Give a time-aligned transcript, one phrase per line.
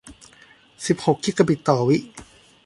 [0.85, 1.97] สิบหกกิกะบิตต่อวิ